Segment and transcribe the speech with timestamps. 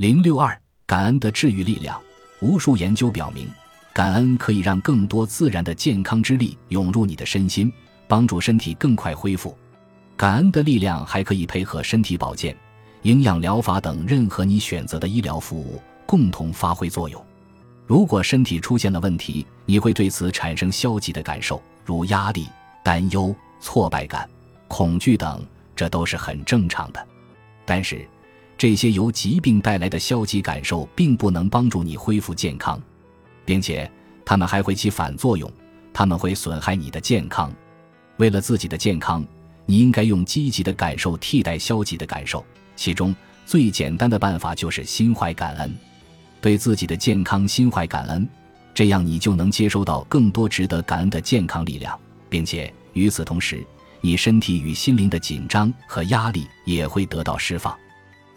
[0.00, 2.00] 零六二，感恩的治愈力量。
[2.40, 3.46] 无数研究表明，
[3.92, 7.70] 感恩可以让更多自然的健康之力涌入你的身心，
[8.08, 9.54] 帮助身体更快恢复。
[10.16, 12.56] 感恩的力量还可以配合身体保健、
[13.02, 17.22] 营养疗法等任何你选择的医疗服务，共同发挥作用。
[17.86, 22.48] 如果身体出现了问题，你会对此产生消极的感受，如压力、
[22.82, 24.26] 担忧、挫败感、
[24.66, 25.44] 恐惧等，
[25.76, 27.06] 这都是很正常的。
[27.66, 28.08] 但是，
[28.60, 32.78] 这些由疾病带来的消极感受并不能帮助你恢复健康，
[33.42, 33.90] 并且
[34.22, 35.50] 它们还会起反作用，
[35.94, 37.50] 它们会损害你的健康。
[38.18, 39.24] 为了自己的健康，
[39.64, 42.44] 你应该用积极的感受替代消极的感受。
[42.76, 45.74] 其中最简单的办法就是心怀感恩，
[46.42, 48.28] 对自己的健康心怀感恩，
[48.74, 51.98] 这样你就能接收到更多值得感恩的健康力量，
[52.28, 53.66] 并且与此同时，
[54.02, 57.74] 你身体与心灵的紧张和压力也会得到释放。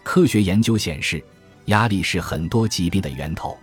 [0.04, 1.24] 科学研究显示，
[1.66, 3.58] 压力是很多疾病的源头。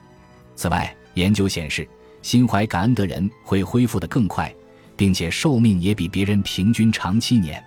[0.57, 1.87] 此外，研究显示，
[2.23, 4.53] 心怀感恩的人会恢复得更快，
[4.97, 7.63] 并且寿命也比别人平均长七年。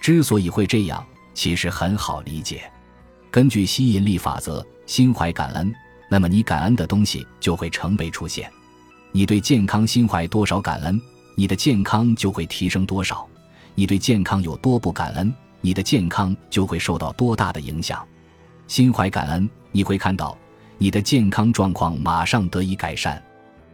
[0.00, 2.70] 之所以会这样，其实很好理解。
[3.30, 5.74] 根据吸引力法则，心怀感恩，
[6.08, 8.50] 那么你感恩的东西就会成倍出现。
[9.10, 11.00] 你对健康心怀多少感恩，
[11.34, 13.26] 你的健康就会提升多少；
[13.74, 15.32] 你对健康有多不感恩。
[15.64, 18.06] 你的健康就会受到多大的影响？
[18.68, 20.36] 心怀感恩，你会看到
[20.76, 23.18] 你的健康状况马上得以改善，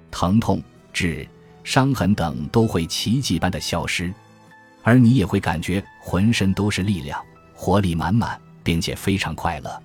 [0.08, 1.26] 疼痛、痣、
[1.64, 4.14] 伤痕等都会奇迹般的消失，
[4.84, 7.20] 而你也会感觉浑身都是力量，
[7.52, 9.82] 活力满满，并且非常快乐。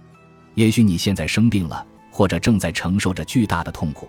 [0.54, 4.08] 也许你现在生病了，或者正在承受着巨大的痛苦，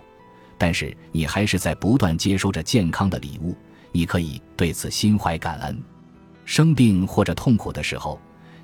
[0.55, 3.57] 但是你还是在不断接收着健康的礼物，
[3.91, 5.83] 你可以对此心怀感恩。
[6.47, 8.17] 生病或者痛苦的时候，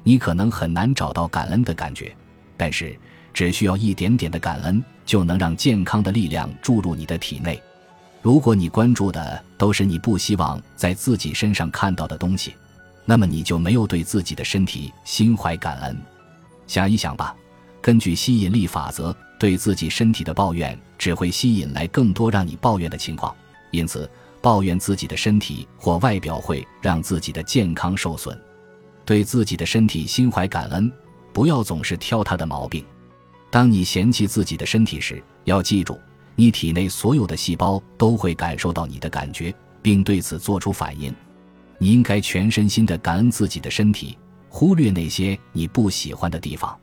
[0.04, 2.16] 你可能很难找到感恩的感觉，
[2.56, 2.98] 但是
[3.34, 7.62] 只需要一点点的感恩，就能让健康的力量注入你的体内。
[8.22, 12.56] 如果你关注的都是你不希望在自己身上看到的东西，
[13.04, 16.02] 那么你就没有对自己的身体心怀感恩。
[16.66, 17.36] 想一想吧，
[17.82, 23.36] 根据吸引力法则，对自己身体的抱怨只会吸引来更多让你抱怨的情况，
[23.72, 24.10] 因此。
[24.44, 28.38] 抱怨自己的身体或外表会让自己的健康受损，
[29.06, 30.92] 对自己的身体心怀感恩，
[31.32, 32.84] 不要总是挑他的毛病。
[33.50, 35.98] 当你嫌弃自己的身体时，要记住，
[36.36, 41.16] 你体内所有的细胞都会感受到你的感觉，并对此做出反应。
[41.78, 44.18] 你应该全身心的感恩自己的身体，
[44.50, 46.78] 忽略那些你不喜欢的地方。